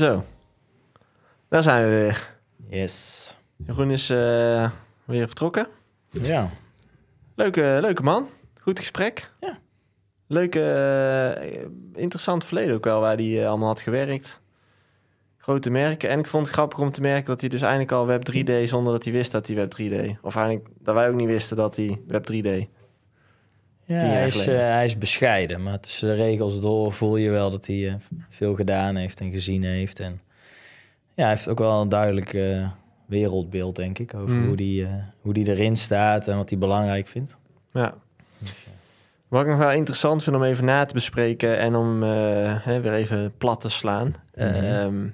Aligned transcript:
Zo, 0.00 0.24
daar 1.48 1.62
zijn 1.62 1.84
we 1.84 1.90
weer. 1.90 2.36
Yes. 2.68 3.36
Jeroen 3.66 3.90
is 3.90 4.10
eh, 4.10 4.70
weer 5.04 5.26
vertrokken. 5.26 5.66
Ja. 6.10 6.50
Leuke, 7.34 7.78
leuke 7.80 8.02
man. 8.02 8.28
Goed 8.60 8.78
gesprek. 8.78 9.30
Ja. 9.40 9.58
Leuke, 10.26 10.62
eh, 10.62 11.64
interessant 11.94 12.44
verleden 12.44 12.74
ook 12.74 12.84
wel, 12.84 13.00
waar 13.00 13.16
hij 13.16 13.40
eh, 13.40 13.48
allemaal 13.48 13.68
had 13.68 13.80
gewerkt. 13.80 14.40
Grote 15.36 15.70
merken. 15.70 16.08
En 16.08 16.18
ik 16.18 16.26
vond 16.26 16.46
het 16.46 16.54
grappig 16.54 16.78
om 16.78 16.90
te 16.90 17.00
merken 17.00 17.26
dat 17.26 17.40
hij 17.40 17.50
dus 17.50 17.60
eigenlijk 17.60 17.92
al 17.92 18.06
Web 18.06 18.30
3D 18.30 18.68
zonder 18.68 18.92
dat 18.92 19.04
hij 19.04 19.12
wist 19.12 19.32
dat 19.32 19.46
hij 19.46 19.56
Web 19.56 19.72
3D. 19.72 20.20
Of 20.22 20.36
eigenlijk 20.36 20.68
dat 20.78 20.94
wij 20.94 21.08
ook 21.08 21.14
niet 21.14 21.28
wisten 21.28 21.56
dat 21.56 21.76
hij 21.76 22.00
Web 22.06 22.32
3D. 22.32 22.79
Ja, 23.90 23.98
Tien 23.98 24.08
jaar 24.08 24.18
hij, 24.18 24.26
is, 24.26 24.46
eh, 24.46 24.56
hij 24.56 24.84
is 24.84 24.98
bescheiden, 24.98 25.62
maar 25.62 25.80
tussen 25.80 26.08
de 26.08 26.14
regels 26.14 26.60
door 26.60 26.92
voel 26.92 27.16
je 27.16 27.30
wel 27.30 27.50
dat 27.50 27.66
hij 27.66 27.88
eh, 27.88 27.94
veel 28.28 28.54
gedaan 28.54 28.96
heeft 28.96 29.20
en 29.20 29.30
gezien 29.30 29.62
heeft. 29.64 30.00
En 30.00 30.20
ja, 31.14 31.22
hij 31.22 31.28
heeft 31.28 31.48
ook 31.48 31.58
wel 31.58 31.80
een 31.80 31.88
duidelijk 31.88 32.32
eh, 32.34 32.68
wereldbeeld, 33.06 33.76
denk 33.76 33.98
ik, 33.98 34.14
over 34.14 34.36
Mm. 34.36 34.46
hoe, 34.46 34.56
die, 34.56 34.84
eh, 34.84 34.90
hoe 35.20 35.32
die 35.32 35.46
erin 35.48 35.76
staat 35.76 36.28
en 36.28 36.36
wat 36.36 36.50
hij 36.50 36.58
belangrijk 36.58 37.08
vindt. 37.08 37.36
Ja. 37.72 37.94
Dus, 38.38 38.66
Wat 39.28 39.40
ik 39.42 39.48
nog 39.48 39.58
wel 39.58 39.70
interessant 39.72 40.22
vind 40.22 40.36
om 40.36 40.42
even 40.44 40.64
na 40.64 40.84
te 40.84 40.94
bespreken 40.94 41.58
en 41.58 41.74
om 41.76 42.02
eh, 42.02 42.08
hè, 42.64 42.80
weer 42.80 42.92
even 42.92 43.32
plat 43.38 43.60
te 43.60 43.68
slaan, 43.68 44.14
Mhm. 44.34 44.44
ehm, 44.54 45.06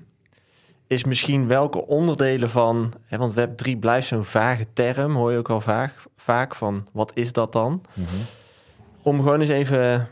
is 0.87 1.05
misschien 1.05 1.49
welke 1.49 1.87
onderdelen 1.87 2.51
van, 2.51 2.93
hè, 3.07 3.19
want 3.19 3.35
Web 3.35 3.57
3 3.57 3.77
blijft 3.77 4.07
zo'n 4.07 4.25
vage 4.25 4.65
term, 4.73 5.15
hoor 5.15 5.33
je 5.33 5.39
ook 5.39 5.49
wel 5.49 5.61
vaak, 5.61 5.93
vaak 6.17 6.55
van 6.55 6.87
wat 6.93 7.11
is 7.15 7.33
dat 7.33 7.53
dan? 7.53 7.83
mhm. 7.95 8.07
Om 9.07 9.17
gewoon 9.23 9.41
eens 9.41 9.49
even 9.49 10.09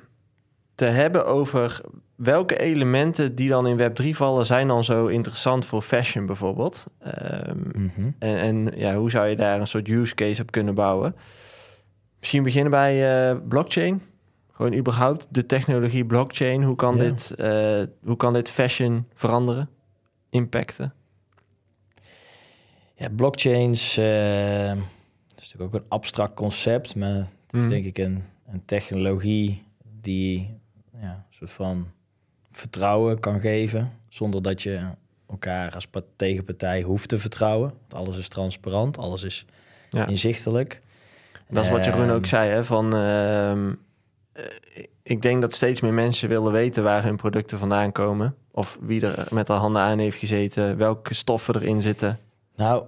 te 0.75 0.84
hebben 0.84 1.27
over 1.27 1.81
welke 2.17 2.59
elementen 2.59 3.34
die 3.34 3.48
dan 3.48 3.67
in 3.67 3.77
Web 3.77 3.95
3 3.95 4.17
vallen, 4.17 4.47
zijn 4.47 4.69
dan 4.69 4.84
zo 4.84 5.06
interessant 5.06 5.64
voor 5.67 5.83
fashion 5.83 6.27
bijvoorbeeld. 6.27 6.87
Ehm, 6.98 7.59
Mhm. 7.72 8.11
en, 8.19 8.37
en 8.39 8.72
ja, 8.77 8.95
hoe 8.97 9.11
zou 9.11 9.27
je 9.28 9.37
daar 9.37 9.61
een 9.61 9.67
soort 9.67 9.89
use 9.89 10.15
case 10.15 10.42
op 10.42 10.50
kunnen 10.50 10.75
bouwen? 10.75 11.17
Misschien 12.19 12.42
beginnen 12.42 12.70
bij 12.70 13.28
eh, 13.31 13.37
blockchain. 13.48 14.03
Gewoon 14.53 14.75
überhaupt 14.75 15.27
de 15.31 15.47
technologie 15.47 16.05
blockchain. 16.05 16.62
Hoe 16.62 16.77
kan, 16.77 16.97
Ja. 16.97 17.03
dit, 17.03 17.31
eh, 17.31 17.83
hoe 18.05 18.17
kan 18.17 18.33
dit 18.33 18.50
fashion 18.50 19.06
veranderen? 19.15 19.69
Impacten? 20.31 20.92
Ja, 22.95 23.09
blockchains, 23.17 23.95
dat 23.95 24.05
is 25.42 25.53
natuurlijk 25.53 25.62
ook 25.62 25.75
een 25.75 25.89
abstract 25.89 26.34
concept, 26.34 26.95
maar 26.97 27.15
het 27.15 27.53
is 27.53 27.61
Mhm. 27.61 27.69
denk 27.69 27.84
ik 27.84 27.98
een, 27.98 28.25
een 28.47 28.62
technologie 28.64 29.64
die 30.00 30.55
ja, 31.00 31.11
een 31.11 31.23
soort 31.37 31.50
van 31.53 31.87
vertrouwen 32.50 33.20
kan 33.20 33.41
geven, 33.41 33.92
zonder 34.09 34.42
dat 34.42 34.62
je 34.62 34.81
elkaar 35.28 35.75
als 35.75 35.87
pa- 35.87 36.03
tegenpartij 36.17 36.83
hoeft 36.83 37.09
te 37.09 37.19
vertrouwen. 37.19 37.69
Want 37.89 37.95
alles 37.95 38.19
is 38.19 38.28
transparant, 38.28 38.98
alles 38.98 39.22
is 39.22 39.47
Ja. 39.91 40.06
inzichtelijk. 40.06 40.81
Dat 41.48 41.65
is 41.65 41.70
wat 41.70 41.84
Jeroen 41.84 42.11
ook 42.11 42.17
Ehm, 42.17 42.25
zei. 42.25 42.50
Hè? 42.50 42.65
Van, 42.65 42.95
ehm, 42.97 43.72
eh, 44.33 44.45
ik 45.03 45.22
denk 45.22 45.41
dat 45.41 45.53
steeds 45.53 45.81
meer 45.81 45.92
mensen 45.92 46.28
willen 46.28 46.53
weten 46.53 46.83
waar 46.83 47.03
hun 47.05 47.17
producten 47.17 47.59
vandaan 47.59 47.92
komen. 47.92 48.34
Of 48.50 48.78
wie 48.81 49.06
er 49.06 49.27
met 49.34 49.47
de 49.47 49.53
handen 49.53 49.83
aan 49.83 49.98
heeft 49.98 50.17
gezeten. 50.19 50.77
Welke 50.77 51.15
stoffen 51.15 51.55
erin 51.55 51.83
zitten. 51.83 52.19
Nou, 52.56 52.84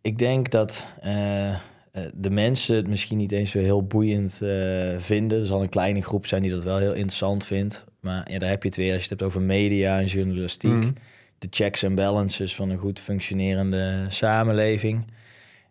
ik 0.00 0.18
denk 0.18 0.50
dat 0.50 0.86
eh, 1.00 1.58
eh, 1.92 2.04
de 2.14 2.30
mensen 2.30 2.76
het 2.76 2.88
misschien 2.88 3.18
niet 3.18 3.32
eens 3.32 3.50
zo 3.50 3.58
heel 3.58 3.82
boeiend 3.86 4.42
eh, 4.42 4.98
vinden. 4.98 5.38
Er 5.40 5.46
zal 5.46 5.62
een 5.62 5.68
kleine 5.68 6.02
groep 6.02 6.26
zijn 6.26 6.42
die 6.42 6.50
dat 6.50 6.62
wel 6.64 6.78
heel 6.78 6.92
interessant 6.94 7.46
vindt. 7.46 7.84
Maar 8.00 8.30
ja, 8.30 8.38
daar 8.38 8.48
heb 8.50 8.62
je 8.62 8.68
het 8.68 8.76
weer 8.76 8.92
als 8.92 9.02
je 9.04 9.08
het 9.08 9.20
hebt 9.20 9.22
over 9.22 9.40
media 9.42 9.98
en 9.98 10.06
journalistiek. 10.06 10.70
Mhm. 10.70 10.90
De 11.38 11.46
checks 11.50 11.82
en 11.82 11.94
balances 11.94 12.54
van 12.54 12.70
een 12.70 12.78
goed 12.78 12.98
functionerende 12.98 14.04
samenleving. 14.08 15.04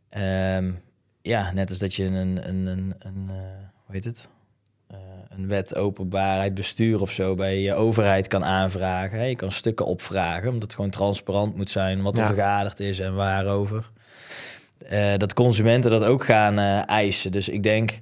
Ehm, 0.09 0.71
ja, 1.21 1.51
net 1.53 1.69
als 1.69 1.79
dat 1.79 1.95
je 1.95 2.03
een, 2.03 2.13
een, 2.13 2.65
een, 2.65 2.93
een 2.99 3.25
eh, 3.29 3.35
hoe 3.85 3.95
heet 3.95 4.05
het? 4.05 4.27
Een 5.29 5.47
wet 5.47 5.75
openbaarheid 5.75 6.53
bestuur 6.53 7.01
of 7.01 7.11
zo 7.11 7.35
bij 7.35 7.59
je 7.59 7.73
overheid 7.73 8.27
kan 8.27 8.43
aanvragen. 8.45 9.19
Hè. 9.19 9.25
Je 9.25 9.35
kan 9.35 9.51
stukken 9.51 9.85
opvragen, 9.85 10.47
omdat 10.47 10.63
het 10.63 10.73
gewoon 10.75 10.89
transparant 10.89 11.55
moet 11.55 11.69
zijn 11.69 12.01
wat 12.01 12.15
er 12.15 12.21
Ja. 12.21 12.27
vergaderd 12.27 12.79
is 12.79 12.99
en 12.99 13.15
waarover. 13.15 13.91
Eh, 14.79 15.13
dat 15.17 15.33
consumenten 15.33 15.91
dat 15.91 16.03
ook 16.03 16.23
gaan 16.23 16.59
eh, 16.59 16.87
eisen. 16.87 17.31
Dus 17.31 17.49
ik 17.49 17.63
denk 17.63 17.91
in 17.91 17.99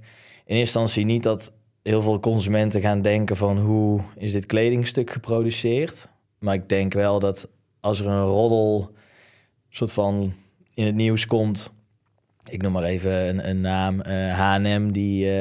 eerste 0.56 0.60
instantie 0.60 1.06
niet 1.06 1.24
dat 1.24 1.52
heel 1.84 2.02
veel 2.02 2.20
consumenten 2.20 2.82
gaan 2.82 3.02
denken 3.02 3.36
van 3.36 3.58
hoe 3.58 4.02
is 4.18 4.32
dit 4.32 4.46
kledingstuk 4.46 5.10
geproduceerd. 5.10 6.10
Maar 6.40 6.54
ik 6.54 6.70
denk 6.70 6.94
wel 6.94 7.20
dat 7.20 7.50
als 7.80 8.00
er 8.00 8.08
een 8.08 8.24
roddel 8.24 8.92
soort 9.70 9.92
van 9.92 10.34
in 10.74 10.86
het 10.86 10.96
nieuws 10.96 11.26
komt, 11.26 11.72
ik 12.50 12.62
noem 12.62 12.72
maar 12.72 12.84
even 12.84 13.28
een, 13.28 13.50
een 13.50 13.62
naam, 13.62 14.02
H&M 14.32 14.92
die 14.92 15.32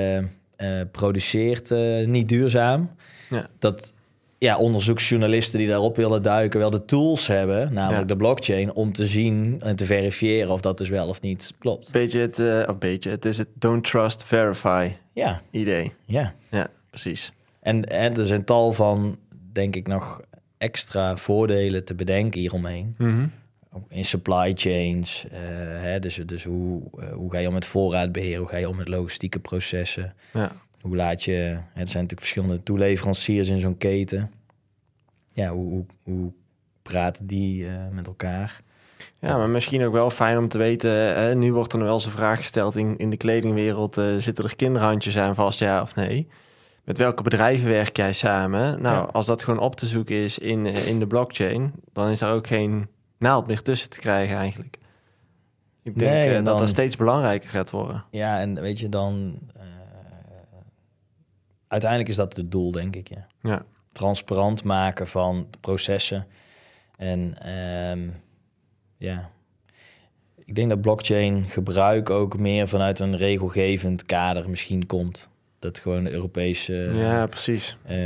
produceert 0.90 1.70
niet 2.06 2.28
duurzaam. 2.28 2.90
Ja. 3.28 3.48
Dat 3.58 3.92
ja, 4.38 4.58
onderzoeksjournalisten 4.58 5.58
die 5.58 5.68
daarop 5.68 5.96
willen 5.96 6.22
duiken 6.22 6.58
wel 6.58 6.70
de 6.70 6.84
tools 6.84 7.26
hebben, 7.26 7.72
namelijk 7.72 8.00
Ja. 8.00 8.06
de 8.14 8.16
blockchain, 8.16 8.72
om 8.74 8.92
te 8.92 9.06
zien 9.06 9.56
en 9.60 9.76
te 9.76 9.84
verifiëren 9.84 10.50
of 10.52 10.60
dat 10.60 10.78
dus 10.78 10.88
wel 10.88 11.08
of 11.08 11.20
niet 11.20 11.52
klopt. 11.58 11.92
Beetje 11.92 12.20
het, 12.20 12.68
of 12.68 12.78
beetje, 12.78 13.10
het 13.10 13.24
is 13.24 13.38
het 13.38 13.48
don't 13.54 13.84
trust, 13.84 14.24
verify 14.24 14.90
Ja, 15.12 15.42
idee. 15.50 15.92
ja. 16.04 16.34
Ja, 16.50 16.66
precies. 16.90 17.32
En, 17.60 17.84
en 17.84 18.16
er 18.16 18.26
zijn 18.26 18.44
tal 18.44 18.72
van, 18.72 19.18
denk 19.52 19.76
ik, 19.76 19.86
nog 19.86 20.20
extra 20.58 21.16
voordelen 21.16 21.84
te 21.84 21.94
bedenken 21.94 22.40
hieromheen. 22.40 22.94
Ook 23.72 23.84
in 23.88 24.04
supply 24.04 24.52
chains. 24.54 25.26
eh, 25.30 25.38
hè, 25.82 25.98
dus 25.98 26.14
dus 26.26 26.44
hoe, 26.44 26.82
eh, 26.98 27.12
hoe 27.12 27.30
ga 27.32 27.38
je 27.38 27.46
om 27.48 27.52
met 27.54 27.64
voorraadbeheer? 27.64 28.38
Hoe 28.38 28.48
ga 28.48 28.56
je 28.56 28.68
om 28.68 28.76
met 28.76 28.88
logistieke 28.88 29.38
processen? 29.38 30.14
Ja. 30.32 30.52
Hoe 30.86 30.96
laat 30.96 31.22
je... 31.22 31.32
hè, 31.32 31.50
Er 31.52 31.60
zijn 31.74 31.84
natuurlijk 31.84 32.20
verschillende 32.20 32.62
toeleveranciers 32.62 33.48
in 33.48 33.58
zo'n 33.58 33.78
keten. 33.78 34.30
Ja, 35.32 35.50
hoe, 35.50 35.70
hoe, 35.70 35.84
hoe 36.02 36.32
praten 36.82 37.26
die 37.26 37.66
eh, 37.68 37.72
met 37.90 38.06
elkaar? 38.06 38.60
Ja, 39.20 39.36
maar 39.36 39.48
misschien 39.48 39.84
ook 39.84 39.92
wel 39.92 40.10
fijn 40.10 40.38
om 40.38 40.48
te 40.48 40.58
weten. 40.58 41.16
eh, 41.16 41.34
nu 41.36 41.52
wordt 41.52 41.72
er 41.72 41.78
nog 41.78 41.86
wel 41.86 41.96
eens 41.96 42.06
een 42.06 42.12
vraag 42.12 42.38
gesteld 42.38 42.76
in, 42.76 42.98
in 42.98 43.10
de 43.10 43.16
kledingwereld. 43.16 43.96
eh, 43.98 44.16
zitten 44.16 44.44
er 44.44 44.56
kinderhandjes 44.56 45.18
aan 45.18 45.34
vast, 45.34 45.58
ja 45.58 45.82
of 45.82 45.94
nee? 45.94 46.28
Met 46.84 46.98
welke 46.98 47.22
bedrijven 47.22 47.68
werk 47.68 47.96
jij 47.96 48.12
samen? 48.12 48.82
Nou, 48.82 48.94
Ja. 48.96 49.10
als 49.12 49.26
dat 49.26 49.42
gewoon 49.42 49.60
op 49.60 49.76
te 49.76 49.86
zoeken 49.86 50.14
is 50.16 50.38
in, 50.38 50.66
eh, 50.66 50.88
in 50.88 50.98
de 50.98 51.06
blockchain, 51.06 51.72
dan 51.92 52.08
is 52.08 52.18
daar 52.18 52.32
ook 52.32 52.46
geen 52.46 52.88
naald 53.18 53.46
meer 53.46 53.62
tussen 53.62 53.90
te 53.90 53.98
krijgen 54.00 54.36
eigenlijk. 54.36 54.78
Ik 55.82 55.98
denk 55.98 56.10
Nee, 56.12 56.34
dat 56.34 56.44
dan- 56.44 56.58
dat 56.58 56.68
steeds 56.68 56.96
belangrijker 56.96 57.48
gaat 57.48 57.70
worden. 57.70 58.04
Ja, 58.10 58.40
en 58.40 58.60
weet 58.60 58.78
je 58.78 58.88
dan... 58.88 59.38
uiteindelijk 61.68 62.10
is 62.10 62.16
dat 62.16 62.36
het 62.36 62.50
doel, 62.50 62.70
denk 62.70 62.96
ik, 62.96 63.08
ja. 63.08 63.26
Ja, 63.42 63.62
transparant 63.92 64.64
maken 64.64 65.06
van 65.08 65.46
processen. 65.60 66.26
En 66.96 67.34
ehm, 67.42 68.08
ja, 68.96 69.30
ik 70.44 70.54
denk 70.54 70.68
dat 70.68 70.80
blockchain 70.80 71.44
gebruik 71.44 72.10
ook 72.10 72.38
meer 72.38 72.68
vanuit 72.68 72.98
een 72.98 73.16
regelgevend 73.16 74.04
kader 74.06 74.50
misschien 74.50 74.86
komt. 74.86 75.28
Dat 75.58 75.78
gewoon 75.78 76.04
de 76.04 76.10
Europese 76.12 76.88
ja 76.92 77.26
precies. 77.26 77.76
eh, 77.84 77.96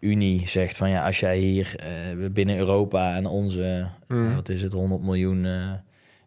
Unie 0.00 0.48
zegt 0.48 0.76
van 0.76 0.90
ja, 0.90 1.06
als 1.06 1.20
jij 1.20 1.38
hier 1.38 1.74
eh, 1.78 2.28
binnen 2.30 2.56
Europa 2.56 3.16
en 3.16 3.26
onze, 3.26 3.64
eh, 4.08 4.16
Mm. 4.16 4.34
wat 4.34 4.48
is 4.48 4.62
het, 4.62 4.72
100 4.72 5.02
miljoen 5.02 5.46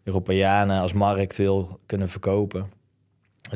Europeanen 0.04 0.80
als 0.80 0.94
markt 0.94 1.38
wil 1.38 1.80
kunnen 1.86 2.10
verkopen, 2.10 2.72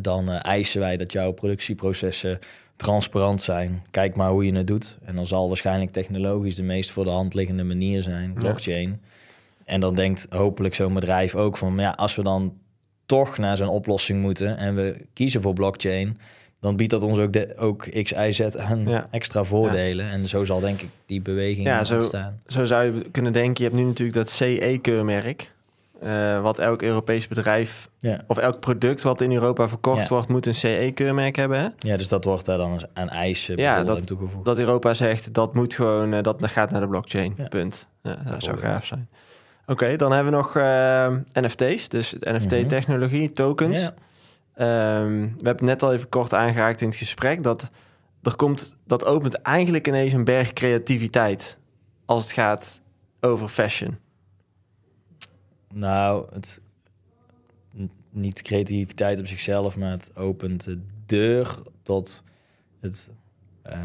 dan 0.02 0.30
eisen 0.30 0.80
wij 0.80 0.98
dat 0.98 1.12
jouw 1.12 1.32
productieprocessen 1.32 2.40
transparant 2.78 3.42
zijn. 3.42 3.84
Kijk 3.92 4.16
maar 4.16 4.30
hoe 4.30 4.46
je 4.46 4.54
het 4.56 4.68
doet. 4.68 4.98
En 5.06 5.16
dan 5.16 5.26
zal 5.26 5.48
waarschijnlijk 5.48 5.92
technologisch 5.92 6.56
de 6.56 6.64
meest 6.64 6.92
voor 6.92 7.04
de 7.04 7.10
hand 7.10 7.34
liggende 7.34 7.64
manier 7.64 8.04
zijn, 8.04 8.32
Ja. 8.34 8.40
blockchain. 8.40 9.02
En 9.66 9.80
dan 9.80 9.96
denkt 9.96 10.28
hopelijk 10.30 10.76
zo'n 10.76 10.94
bedrijf 10.94 11.36
ook 11.36 11.58
van, 11.58 11.78
ja, 11.78 11.90
als 11.92 12.16
we 12.16 12.24
dan 12.24 12.54
toch 13.06 13.38
naar 13.38 13.58
zo'n 13.58 13.68
oplossing 13.68 14.22
moeten 14.22 14.58
en 14.58 14.76
we 14.76 15.06
kiezen 15.14 15.42
voor 15.42 15.54
blockchain, 15.54 16.18
dan 16.60 16.76
biedt 16.76 16.92
dat 16.92 17.04
ons 17.04 17.20
ook, 17.20 17.34
de, 17.34 17.58
ook 17.58 17.84
X, 18.04 18.12
Y, 18.12 18.32
Z 18.32 18.40
aan 18.42 18.88
Ja. 18.88 19.08
extra 19.12 19.44
voordelen. 19.44 20.10
En 20.10 20.28
zo 20.28 20.44
zal 20.44 20.60
denk 20.60 20.82
ik 20.82 20.90
die 21.06 21.22
beweging 21.22 21.68
Ja, 21.68 21.84
zo- 21.84 21.94
ontstaan. 21.94 22.42
Zo 22.48 22.66
zou 22.66 22.86
je 22.96 23.10
kunnen 23.12 23.34
denken. 23.34 23.64
Je 23.64 23.70
hebt 23.70 23.82
nu 23.82 23.88
natuurlijk 23.88 24.18
dat 24.18 24.30
CE-keurmerk. 24.30 25.52
Eh, 26.02 26.42
wat 26.42 26.60
elk 26.60 26.82
Europees 26.82 27.28
bedrijf 27.28 27.90
Ja. 28.00 28.22
of 28.28 28.38
elk 28.38 28.60
product 28.60 29.04
wat 29.04 29.22
in 29.22 29.32
Europa 29.32 29.68
verkocht 29.70 30.02
Ja. 30.02 30.08
wordt, 30.08 30.28
moet 30.28 30.46
een 30.46 30.56
CE-keurmerk 30.56 31.36
hebben. 31.36 31.60
Hè? 31.60 31.68
ja, 31.78 31.98
dus 31.98 32.08
dat 32.10 32.24
wordt 32.24 32.46
daar 32.46 32.58
dan 32.58 32.80
aan 32.94 33.10
eisen 33.10 33.58
Ja, 33.58 33.84
dat- 33.84 34.08
toegevoegd. 34.08 34.46
Dat 34.46 34.58
Europa 34.60 34.94
zegt 34.94 35.34
dat 35.34 35.54
moet 35.54 35.74
gewoon, 35.74 36.14
eh, 36.14 36.24
dat 36.24 36.38
gaat 36.42 36.72
naar 36.72 36.82
de 36.82 36.88
blockchain. 36.88 37.34
Ja. 37.38 37.48
Punt. 37.48 37.88
Ja, 38.04 38.16
dat 38.30 38.44
zou 38.44 38.58
gaaf 38.58 38.86
zijn. 38.86 39.10
Oké, 39.66 39.96
dan 39.96 40.12
hebben 40.12 40.32
we 40.32 40.38
nog 40.38 40.56
eh, 40.56 41.42
NFT's, 41.44 41.90
dus 41.90 42.16
NFT-technologie, 42.20 43.34
tokens. 43.34 43.80
Ja. 43.80 43.94
Ehm, 44.54 45.12
we 45.22 45.28
hebben 45.28 45.48
het 45.54 45.62
net 45.62 45.84
al 45.84 45.94
even 45.94 46.10
kort 46.10 46.34
aangeraakt 46.34 46.82
in 46.82 46.88
het 46.88 46.98
gesprek 46.98 47.44
dat 47.44 47.70
er 48.24 48.36
komt, 48.36 48.76
dat 48.86 49.06
opent 49.06 49.34
eigenlijk 49.42 49.88
ineens 49.88 50.14
een 50.14 50.24
berg 50.24 50.54
creativiteit 50.54 51.58
als 52.06 52.24
het 52.24 52.32
gaat 52.32 52.82
over 53.22 53.48
fashion? 53.48 53.98
Nou, 55.74 56.28
het 56.34 56.62
niet 58.10 58.42
creativiteit 58.42 59.20
op 59.20 59.28
zichzelf, 59.28 59.78
maar 59.78 59.92
het 59.92 60.16
opent 60.16 60.64
de 60.64 60.80
deur 61.06 61.60
tot 61.84 62.24
het, 62.80 63.12
eh 63.62 63.76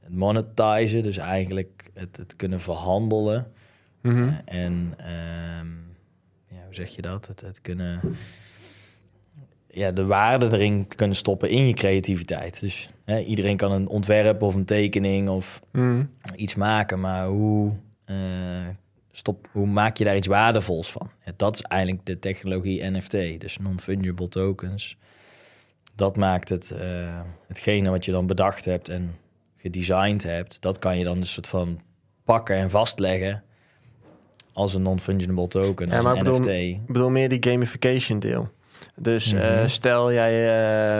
het 0.00 0.14
monetizen. 0.14 1.02
Dus 1.02 1.16
eigenlijk 1.16 1.90
het, 1.94 2.16
het 2.16 2.36
kunnen 2.36 2.60
verhandelen. 2.60 3.52
Mhm. 4.00 4.28
Eh, 4.28 4.62
en 4.64 4.94
ehm, 4.96 5.68
ja, 6.48 6.64
hoe 6.64 6.74
zeg 6.74 6.88
je 6.94 7.02
dat? 7.02 7.26
Het, 7.26 7.40
het 7.40 7.60
kunnen 7.60 8.00
ja, 9.70 9.92
de 9.92 10.04
waarde 10.04 10.46
erin 10.52 10.86
kunnen 10.86 11.16
stoppen 11.16 11.50
in 11.50 11.66
je 11.66 11.74
creativiteit. 11.74 12.60
Dus 12.60 12.90
hè, 13.04 13.18
iedereen 13.20 13.56
kan 13.56 13.72
een 13.72 13.88
ontwerp 13.88 14.42
of 14.42 14.54
een 14.54 14.64
tekening 14.64 15.28
of 15.28 15.62
Mhm. 15.72 16.04
iets 16.36 16.54
maken, 16.54 17.00
maar 17.00 17.26
hoe, 17.26 17.72
eh, 18.04 18.16
stop, 19.16 19.46
hoe 19.52 19.66
maak 19.66 19.96
je 19.96 20.04
daar 20.04 20.16
iets 20.16 20.26
waardevols 20.26 20.90
van? 20.92 21.10
Dat 21.36 21.54
is 21.54 21.62
eigenlijk 21.62 22.06
de 22.06 22.18
technologie 22.18 22.90
NFT, 22.90 23.10
dus 23.40 23.58
non-fungible 23.58 24.28
tokens. 24.28 24.96
Dat 25.96 26.16
maakt 26.16 26.48
het, 26.48 26.70
eh, 26.70 27.20
hetgene 27.48 27.90
wat 27.90 28.04
je 28.04 28.10
dan 28.12 28.26
bedacht 28.26 28.64
hebt 28.64 28.88
en 28.88 29.16
gedesigned 29.56 30.22
hebt, 30.22 30.56
dat 30.62 30.78
kan 30.78 30.98
je 30.98 31.04
dan 31.04 31.16
een 31.16 31.26
soort 31.26 31.48
van 31.48 31.80
pakken 32.24 32.56
en 32.56 32.70
vastleggen 32.70 33.42
als 34.52 34.74
een 34.74 34.82
non-fungible 34.82 35.48
token, 35.48 35.88
Ja, 35.88 35.94
als 35.94 36.04
maar 36.04 36.16
een 36.16 36.22
bedoel- 36.24 36.38
NFT. 36.38 36.48
Ik 36.48 36.86
bedoel 36.86 37.10
meer 37.10 37.28
die 37.28 37.42
gamification 37.50 38.18
deel. 38.18 38.48
Dus 38.96 39.32
eh, 39.32 39.56
Mhm. 39.56 39.68
stel 39.68 40.12
jij, 40.12 40.32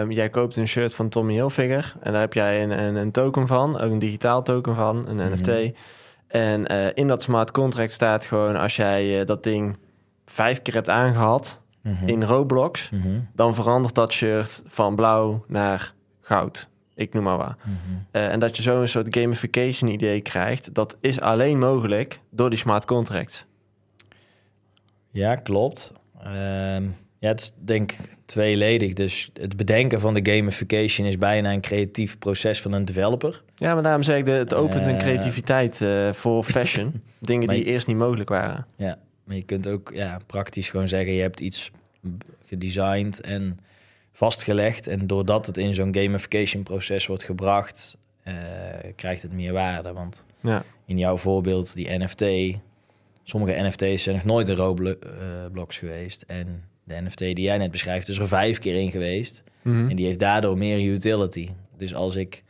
eh, 0.03 0.11
jij 0.11 0.29
koopt 0.31 0.57
een 0.57 0.69
shirt 0.69 0.95
van 0.95 1.09
Tommy 1.09 1.33
Hilfiger 1.33 1.95
en 2.03 2.13
daar 2.13 2.21
heb 2.21 2.33
jij 2.33 2.63
een, 2.63 2.71
een, 2.71 2.95
een 2.95 3.11
token 3.11 3.47
van, 3.47 3.81
ook 3.81 3.91
een 3.91 3.99
digitaal 3.99 4.43
token 4.43 4.75
van, 4.75 5.09
een 5.09 5.17
Mhm. 5.17 5.33
NFT. 5.33 5.79
En 6.35 6.67
eh, 6.67 6.87
in 6.95 7.09
dat 7.09 7.23
smart 7.23 7.51
contract 7.51 7.93
staat 7.93 8.25
gewoon 8.25 8.57
als 8.57 8.77
jij 8.77 9.21
eh, 9.21 9.27
dat 9.27 9.43
ding 9.43 9.77
vijf 10.27 10.63
keer 10.63 10.75
hebt 10.75 10.89
aangehad 10.89 11.61
Mhm. 11.83 12.09
in 12.09 12.23
Roblox, 12.23 12.91
Mhm. 12.91 13.21
dan 13.35 13.55
verandert 13.55 13.95
dat 13.95 14.13
shirt 14.13 14.63
van 14.67 14.95
blauw 14.95 15.45
naar 15.49 15.93
goud. 16.21 16.69
Ik 16.95 17.13
noem 17.15 17.23
maar 17.23 17.37
wat. 17.37 17.55
Mhm. 17.63 17.75
Eh, 18.11 18.29
en 18.33 18.39
dat 18.39 18.57
je 18.57 18.63
zo 18.63 18.81
een 18.81 18.89
soort 18.89 19.17
gamification 19.19 19.91
idee 19.91 20.21
krijgt, 20.21 20.75
dat 20.75 20.97
is 21.01 21.21
alleen 21.21 21.59
mogelijk 21.59 22.21
door 22.31 22.51
die 22.51 22.59
smart 22.59 22.85
contracts. 22.85 23.45
Ja, 25.11 25.35
klopt. 25.37 25.93
Ehm, 26.23 26.85
ja, 27.25 27.31
het 27.31 27.41
is 27.41 27.53
denk 27.65 27.93
ik 27.93 28.17
tweeledig. 28.25 28.93
Dus 28.93 29.31
het 29.41 29.57
bedenken 29.57 30.01
van 30.01 30.15
de 30.15 30.33
gamification 30.33 31.07
is 31.07 31.19
bijna 31.19 31.53
een 31.53 31.61
creatief 31.61 32.19
proces 32.19 32.61
van 32.61 32.73
een 32.73 32.85
developer. 32.85 33.43
Ja, 33.55 33.75
maar 33.75 33.83
daarom 33.83 34.03
zeg 34.03 34.19
ik, 34.19 34.25
de, 34.27 34.31
het 34.31 34.55
opent 34.55 34.85
een 34.87 34.91
Eh. 34.95 34.99
creativiteit 34.99 35.81
eh, 35.81 36.13
voor 36.13 36.45
fashion. 36.55 37.03
Dingen 37.19 37.49
die 37.49 37.59
je- 37.59 37.65
eerst 37.65 37.87
niet 37.87 37.97
mogelijk 37.97 38.29
waren. 38.29 38.67
Ja, 38.77 38.99
maar 39.25 39.37
je 39.37 39.43
kunt 39.43 39.67
ook 39.69 39.91
ja, 39.95 40.19
praktisch 40.27 40.71
gewoon 40.71 40.89
zeggen: 40.89 41.13
je 41.13 41.21
hebt 41.21 41.41
iets 41.41 41.71
gedesigned 42.47 43.21
en 43.21 43.59
vastgelegd. 44.13 44.87
En 44.87 45.07
doordat 45.07 45.47
het 45.47 45.57
in 45.57 45.75
zo'n 45.75 45.95
gamification 45.95 46.63
proces 46.63 47.07
wordt 47.07 47.23
gebracht, 47.23 47.97
eh, 48.23 48.35
krijgt 48.97 49.23
het 49.23 49.33
meer 49.33 49.53
waarde. 49.53 49.93
Want 49.93 50.25
Ja, 50.41 50.63
in 50.87 50.99
jouw 50.99 51.17
voorbeeld, 51.17 51.75
die 51.75 51.99
NFT, 51.99 52.25
sommige 53.23 53.63
NFT's 53.63 54.03
zijn 54.03 54.17
nog 54.17 54.25
nooit 54.25 54.49
in 54.49 54.57
Roblox 54.57 55.79
geweest. 55.79 56.23
En 56.23 56.65
de 56.85 57.01
NFT 57.01 57.19
die 57.19 57.41
jij 57.41 57.59
net 57.59 57.71
beschrijft, 57.71 58.09
is 58.09 58.19
er 58.19 58.29
vijf 58.29 58.59
keer 58.59 58.81
in 58.81 58.91
geweest. 58.91 59.43
Mhm. 59.63 59.89
En 59.89 59.97
die 59.97 60.07
heeft 60.07 60.19
daardoor 60.19 60.59
meer 60.59 60.93
utility. 60.93 61.49
Dus 61.77 61.95
als 61.95 62.17
ik 62.17 62.43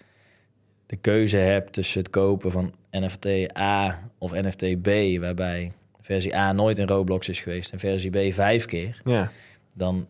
de 0.87 0.97
keuze 0.97 1.37
heb 1.37 1.69
tussen 1.69 1.99
het 1.99 2.11
kopen 2.11 2.51
van 2.51 2.73
NFT 2.91 3.57
A 3.59 4.09
of 4.19 4.33
NFT 4.33 4.83
B, 4.83 4.89
waarbij 5.21 5.73
versie 6.01 6.37
A 6.37 6.53
nooit 6.53 6.79
in 6.79 6.87
Roblox 6.87 7.29
is 7.29 7.41
geweest 7.41 7.73
en 7.73 7.79
versie 7.79 8.11
B 8.11 8.35
vijf 8.35 8.65
keer, 8.65 9.01
ja. 9.05 9.31
dan, 9.75 10.07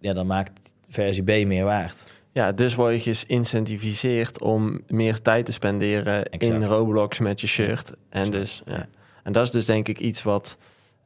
ja, 0.00 0.12
dan 0.12 0.26
maakt 0.26 0.74
versie 0.88 1.22
B 1.22 1.46
meer 1.46 1.64
waard. 1.64 2.22
ja, 2.32 2.52
dus 2.52 2.74
word 2.74 3.04
je 3.04 3.14
geïncentiviseerd 3.14 4.40
om 4.40 4.80
meer 4.86 5.22
tijd 5.22 5.46
te 5.46 5.52
spenderen 5.52 6.24
in. 6.24 6.64
Roblox 6.64 7.18
met 7.18 7.40
je 7.40 7.46
shirt. 7.46 7.90
En, 7.90 8.20
Exact, 8.20 8.32
dus, 8.32 8.62
ja. 8.66 8.88
en 9.22 9.32
dat 9.32 9.44
is 9.44 9.50
dus 9.50 9.66
denk 9.66 9.88
ik 9.88 9.98
iets 9.98 10.22
wat 10.22 10.58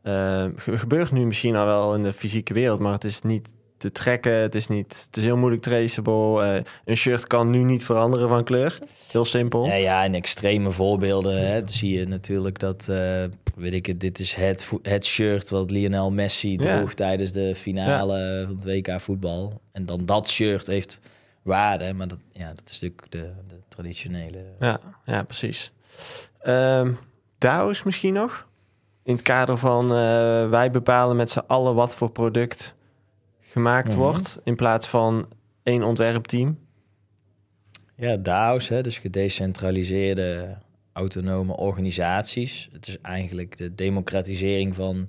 eh, 0.03 0.45
ge- 0.57 0.79
gebeurt 0.79 1.11
nu 1.13 1.27
misschien 1.27 1.57
al 1.57 1.67
wel 1.67 1.95
in 1.95 2.03
de 2.03 2.13
fysieke 2.13 2.55
wereld, 2.55 2.81
maar 2.81 2.93
het 2.93 3.05
is 3.05 3.23
niet 3.23 3.49
te 3.77 3.93
trekken. 3.93 4.33
Het 4.33 4.55
is, 4.55 4.69
niet, 4.69 5.03
het 5.07 5.17
is 5.17 5.25
heel 5.25 5.37
moeilijk 5.37 5.63
traceable. 5.63 6.43
Eh, 6.43 6.63
een 6.85 6.97
shirt 6.97 7.27
kan 7.27 7.51
nu 7.51 7.59
niet 7.59 7.85
veranderen 7.85 8.29
van 8.29 8.45
kleur. 8.45 8.79
Heel 9.13 9.25
simpel. 9.25 9.67
Ja, 9.67 9.75
ja, 9.75 10.03
in 10.05 10.15
extreme 10.15 10.71
voorbeelden 10.71 11.47
hè, 11.49 11.63
zie 11.65 11.99
je 11.99 12.07
natuurlijk 12.09 12.59
dat, 12.59 12.89
eh, 12.89 13.23
weet 13.57 13.73
ik 13.73 13.87
het, 13.87 14.01
dit 14.01 14.19
is 14.19 14.35
het, 14.35 14.71
het 14.83 15.07
shirt 15.07 15.51
wat 15.51 15.71
Lionel 15.71 16.11
Messi 16.11 16.51
Ja. 16.61 16.77
droeg 16.77 16.95
tijdens 16.95 17.33
de 17.33 17.55
finale 17.55 18.43
van 18.47 18.55
het 18.55 18.65
WK 18.65 19.01
voetbal. 19.01 19.61
En 19.73 19.87
dan 19.87 20.07
dat 20.07 20.31
shirt 20.31 20.67
heeft 20.67 21.01
waarde, 21.43 21.93
maar 21.93 22.09
dat, 22.09 22.19
ja, 22.33 22.49
dat 22.49 22.63
is 22.69 22.81
natuurlijk 22.81 23.11
de, 23.13 23.31
de 23.49 23.57
traditionele. 23.69 24.45
Ja, 24.61 24.81
ja 25.05 25.23
precies. 25.23 25.73
Ehm 26.41 26.93
DAO's 27.39 27.83
misschien 27.83 28.13
nog? 28.15 28.47
In 29.05 29.13
het 29.15 29.23
kader 29.23 29.59
van 29.59 29.85
eh, 29.85 30.49
wij 30.49 30.71
bepalen 30.71 31.17
met 31.17 31.31
z'n 31.31 31.43
allen 31.47 31.75
wat 31.75 31.95
voor 31.95 32.11
product 32.11 32.75
gemaakt 33.41 33.89
Mhm. 33.89 33.97
wordt, 33.99 34.41
in 34.45 34.57
plaats 34.57 34.87
van 34.89 35.29
één 35.63 35.83
ontwerpteam. 35.83 36.59
Ja, 37.97 38.17
DAO's, 38.17 38.69
hè, 38.69 38.81
dus 38.81 38.99
gedecentraliseerde 38.99 40.57
autonome 40.93 41.57
organisaties. 41.57 42.69
Het 42.73 42.87
is 42.89 43.01
eigenlijk 43.01 43.57
de 43.57 43.75
democratisering 43.75 44.75
van 44.75 45.09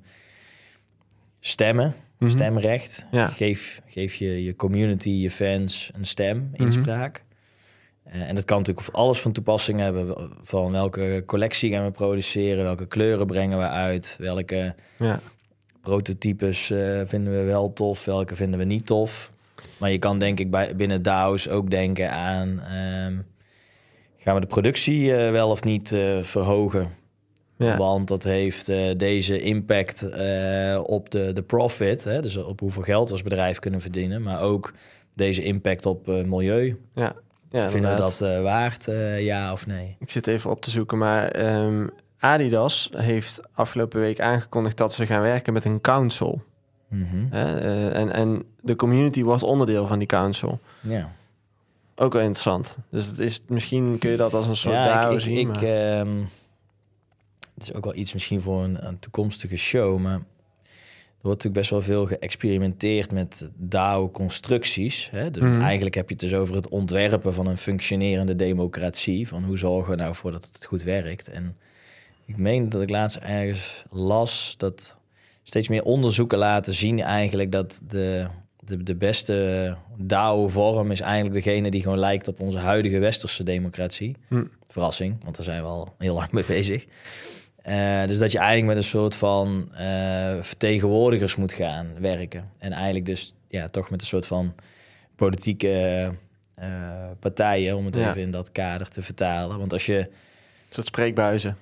stemmen, 1.39 1.93
Mhm. 2.17 2.29
stemrecht. 2.31 3.07
Ja. 3.11 3.27
Geef, 3.27 3.81
geef 3.87 4.15
je, 4.15 4.43
je 4.43 4.55
community, 4.55 5.09
je 5.09 5.31
fans 5.31 5.91
een 5.95 6.05
stem, 6.05 6.49
Mhm. 6.51 6.61
inspraak. 6.63 7.23
En 8.03 8.35
dat 8.35 8.45
kan 8.45 8.57
natuurlijk 8.57 8.87
alles 8.91 9.19
van 9.19 9.31
toepassing 9.31 9.79
hebben. 9.79 10.31
Van 10.41 10.71
welke 10.71 11.23
collectie 11.25 11.71
gaan 11.71 11.85
we 11.85 11.91
produceren, 11.91 12.63
welke 12.63 12.85
kleuren 12.87 13.25
brengen 13.27 13.57
we 13.57 13.67
uit, 13.67 14.15
welke 14.19 14.75
Ja. 14.97 15.19
prototypes 15.81 16.71
eh, 16.71 17.01
vinden 17.05 17.33
we 17.33 17.43
wel 17.43 17.73
tof, 17.73 18.05
welke 18.05 18.35
vinden 18.35 18.59
we 18.59 18.65
niet 18.65 18.85
tof. 18.85 19.31
Maar 19.79 19.91
je 19.91 19.99
kan 19.99 20.19
denk 20.19 20.39
ik 20.39 20.51
bij, 20.51 20.75
binnen 20.75 21.01
DAO's 21.01 21.47
ook 21.47 21.69
denken 21.69 22.11
aan... 22.11 22.59
ehm, 22.59 23.17
gaan 24.17 24.35
we 24.35 24.41
de 24.41 24.47
productie 24.47 25.15
eh, 25.15 25.31
wel 25.31 25.49
of 25.49 25.63
niet 25.63 25.91
eh, 25.91 26.23
verhogen? 26.23 26.87
Ja. 27.57 27.77
Want 27.77 28.07
dat 28.07 28.23
heeft 28.23 28.69
eh, 28.69 28.91
deze 28.97 29.39
impact 29.41 30.01
eh, 30.09 30.79
op 30.85 31.09
de, 31.11 31.33
de 31.33 31.41
profit. 31.43 32.03
Hè? 32.03 32.21
Dus 32.21 32.37
op 32.37 32.59
hoeveel 32.59 32.81
geld 32.83 33.07
we 33.07 33.13
als 33.13 33.23
bedrijf 33.23 33.59
kunnen 33.59 33.81
verdienen. 33.81 34.21
Maar 34.21 34.41
ook 34.41 34.73
deze 35.13 35.43
impact 35.43 35.85
op 35.85 36.07
eh, 36.09 36.23
milieu. 36.23 36.77
Ja. 36.95 37.15
Ja, 37.53 37.69
Vinden 37.69 37.91
we 37.91 37.97
dat 37.97 38.21
eh, 38.21 38.41
waard, 38.41 38.87
eh, 38.87 39.23
ja 39.23 39.51
of 39.51 39.67
nee? 39.67 39.95
Ik 39.99 40.11
zit 40.11 40.27
even 40.27 40.49
op 40.49 40.61
te 40.61 40.69
zoeken, 40.69 40.97
maar 40.97 41.27
ehm, 41.27 41.87
Adidas 42.19 42.89
heeft 42.97 43.39
afgelopen 43.53 43.99
week 43.99 44.19
aangekondigd 44.19 44.77
dat 44.77 44.93
ze 44.93 45.05
gaan 45.05 45.21
werken 45.21 45.53
met 45.53 45.65
een 45.65 45.81
council. 45.81 46.43
Mhm. 46.87 47.25
Hè? 47.29 47.59
Eh, 47.59 47.99
en, 47.99 48.11
en 48.11 48.43
de 48.61 48.75
community 48.75 49.23
was 49.23 49.43
onderdeel 49.43 49.87
van 49.87 49.99
die 49.99 50.07
council. 50.07 50.59
Ja. 50.79 51.11
Ook 51.95 52.13
wel 52.13 52.21
interessant. 52.21 52.77
Dus 52.89 53.05
het 53.05 53.19
is, 53.19 53.41
misschien 53.47 53.97
kun 53.99 54.09
je 54.09 54.17
dat 54.17 54.33
als 54.33 54.47
een 54.47 54.55
soort 54.55 54.75
ja, 54.75 55.01
DAO 55.01 55.09
ik, 55.09 55.15
ik, 55.15 55.21
zien. 55.21 55.37
ik, 55.37 55.47
maar- 55.47 55.63
ehm, 55.63 56.17
het 57.53 57.63
is 57.63 57.73
ook 57.73 57.83
wel 57.83 57.95
iets 57.95 58.13
misschien 58.13 58.41
voor 58.41 58.63
een, 58.63 58.87
een 58.87 58.99
toekomstige 58.99 59.55
show, 59.55 59.99
maar 59.99 60.19
wordt 61.23 61.43
natuurlijk 61.43 61.53
best 61.53 61.69
wel 61.69 61.81
veel 61.81 62.05
geëxperimenteerd 62.05 63.11
met 63.11 63.49
DAO-constructies. 63.55 65.09
Dus 65.31 65.41
Mhm. 65.41 65.61
Eigenlijk 65.61 65.95
heb 65.95 66.09
je 66.09 66.15
het 66.15 66.23
dus 66.23 66.33
over 66.33 66.55
het 66.55 66.69
ontwerpen 66.69 67.33
van 67.33 67.47
een 67.47 67.57
functionerende 67.57 68.35
democratie. 68.35 69.27
Van 69.27 69.43
hoe 69.43 69.57
zorgen 69.57 69.91
we 69.91 69.95
nou 69.95 70.15
voor 70.15 70.31
dat 70.31 70.49
het 70.53 70.65
goed 70.65 70.83
werkt? 70.83 71.29
En 71.29 71.57
ik 72.25 72.37
meen 72.37 72.69
dat 72.69 72.81
ik 72.81 72.89
laatst 72.89 73.17
ergens 73.17 73.85
las 73.91 74.55
dat 74.57 74.97
steeds 75.43 75.67
meer 75.67 75.83
onderzoeken 75.83 76.37
laten 76.37 76.73
zien 76.73 76.99
eigenlijk 77.01 77.51
dat 77.51 77.81
de, 77.87 78.27
de, 78.59 78.83
de 78.83 78.95
beste 78.95 79.77
DAO-vorm 79.97 80.91
is 80.91 81.01
eigenlijk 81.01 81.43
degene 81.43 81.71
die 81.71 81.81
gewoon 81.81 81.99
lijkt 81.99 82.27
op 82.27 82.39
onze 82.39 82.57
huidige 82.57 82.99
westerse 82.99 83.43
democratie. 83.43 84.15
Hm. 84.27 84.43
Verrassing, 84.67 85.23
want 85.23 85.35
daar 85.35 85.45
zijn 85.45 85.61
we 85.61 85.67
al 85.67 85.95
heel 85.97 86.15
lang 86.15 86.31
mee 86.31 86.45
bezig. 86.47 86.85
Eh, 87.63 88.07
dus 88.07 88.17
dat 88.17 88.31
je 88.31 88.37
eigenlijk 88.37 88.67
met 88.67 88.77
een 88.77 88.89
soort 88.89 89.15
van 89.15 89.67
eh, 89.73 90.33
vertegenwoordigers 90.41 91.35
moet 91.35 91.53
gaan 91.53 91.87
werken. 91.99 92.49
En 92.57 92.71
eigenlijk 92.71 93.05
dus 93.05 93.33
ja, 93.47 93.67
toch 93.69 93.89
met 93.89 94.01
een 94.01 94.07
soort 94.07 94.27
van 94.27 94.53
politieke 95.15 96.09
eh, 96.55 96.67
partijen, 97.19 97.75
om 97.77 97.85
het 97.85 97.95
Ja. 97.95 98.09
even 98.09 98.21
in 98.21 98.31
dat 98.31 98.51
kader 98.51 98.89
te 98.89 99.01
vertalen. 99.01 99.57
Want 99.59 99.73
als 99.73 99.85
je 99.85 99.97
Een 99.97 100.09
soort 100.69 100.87
spreekbuizen. 100.87 101.57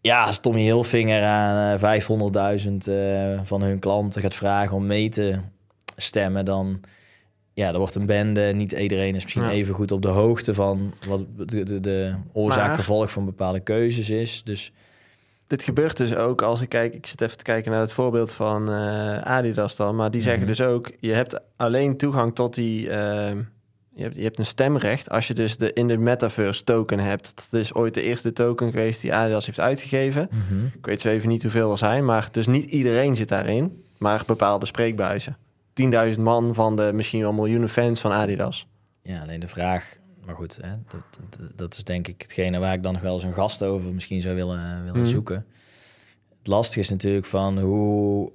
ja, 0.00 0.24
als 0.24 0.40
Tommy 0.40 0.60
Hilfinger 0.60 1.22
aan 1.22 1.74
eh, 1.74 1.80
500.000 1.80 2.86
eh, 2.88 3.40
van 3.42 3.62
hun 3.62 3.78
klanten 3.78 4.22
gaat 4.22 4.34
vragen 4.34 4.76
om 4.76 4.86
mee 4.86 5.08
te 5.08 5.38
stemmen, 5.96 6.44
dan 6.44 6.80
ja, 7.54 7.72
er 7.72 7.78
wordt 7.78 7.94
een 7.94 8.06
bende. 8.06 8.52
Niet 8.54 8.72
iedereen 8.72 9.14
is 9.14 9.22
misschien 9.22 9.44
Ja. 9.44 9.50
even 9.50 9.74
goed 9.74 9.92
op 9.92 10.02
de 10.02 10.08
hoogte 10.08 10.54
van 10.54 10.94
wat 11.08 11.24
de, 11.36 11.62
de, 11.64 11.80
de 11.80 12.14
oorzaak-gevolg 12.32 13.10
van 13.10 13.24
bepaalde 13.24 13.60
keuzes 13.60 14.10
is. 14.10 14.42
Dus 14.44 14.72
dit 15.46 15.62
gebeurt 15.62 15.96
dus 15.96 16.14
ook 16.14 16.42
als 16.42 16.60
ik 16.60 16.68
kijk, 16.68 16.94
ik 16.94 17.06
zit 17.06 17.20
even 17.20 17.36
te 17.36 17.44
kijken 17.44 17.70
naar 17.72 17.80
het 17.80 17.92
voorbeeld 17.92 18.32
van 18.32 18.72
eh, 18.72 19.18
Adidas 19.18 19.76
dan, 19.76 19.96
maar 19.96 20.10
die 20.10 20.20
zeggen 20.20 20.40
Mhm. 20.42 20.48
dus 20.50 20.60
ook, 20.60 20.90
je 21.00 21.12
hebt 21.12 21.40
alleen 21.56 21.96
toegang 21.96 22.34
tot 22.34 22.54
die, 22.54 22.90
ehm, 22.90 23.38
je, 23.94 24.02
hebt, 24.02 24.16
je 24.16 24.22
hebt 24.22 24.38
een 24.38 24.46
stemrecht 24.46 25.10
als 25.10 25.26
je 25.28 25.34
dus 25.34 25.56
de 25.56 25.72
in 25.72 25.88
de 25.88 25.96
metaverse 25.96 26.64
token 26.64 26.98
hebt. 26.98 27.34
Dat 27.50 27.60
is 27.60 27.74
ooit 27.74 27.94
de 27.94 28.02
eerste 28.02 28.32
token 28.32 28.70
geweest 28.70 29.00
die 29.00 29.14
Adidas 29.14 29.46
heeft 29.46 29.60
uitgegeven. 29.60 30.28
Mhm. 30.30 30.64
Ik 30.66 30.86
weet 30.86 31.00
zo 31.00 31.08
even 31.08 31.28
niet 31.28 31.42
hoeveel 31.42 31.70
er 31.70 31.78
zijn, 31.78 32.04
maar 32.04 32.28
dus 32.30 32.46
niet 32.46 32.70
iedereen 32.70 33.16
zit 33.16 33.28
daarin, 33.28 33.82
maar 33.98 34.22
bepaalde 34.26 34.66
spreekbuizen. 34.66 35.36
10.000 36.14 36.20
man 36.20 36.54
van 36.54 36.76
de 36.76 36.90
misschien 36.94 37.20
wel 37.20 37.32
miljoenen 37.32 37.68
fans 37.68 38.00
van 38.00 38.12
Adidas. 38.12 38.66
Ja, 39.02 39.20
alleen 39.20 39.40
de 39.40 39.48
vraag, 39.48 39.96
maar 40.26 40.34
goed, 40.34 40.58
hè, 40.62 40.70
dat, 40.88 41.00
dat, 41.38 41.48
dat 41.56 41.74
is 41.76 41.84
denk 41.84 42.08
ik 42.08 42.22
hetgene 42.22 42.58
waar 42.58 42.74
ik 42.74 42.82
dan 42.82 42.92
nog 42.92 43.02
wel 43.02 43.14
eens 43.14 43.22
een 43.22 43.32
gast 43.34 43.62
over 43.62 43.92
misschien 43.94 44.20
zou 44.20 44.34
willen, 44.34 44.84
willen 44.84 45.00
Mhm. 45.00 45.08
zoeken. 45.10 45.46
Het 46.38 46.46
lastige 46.46 46.80
is 46.80 46.90
natuurlijk 46.90 47.26
van 47.26 47.58
hoe 47.58 48.32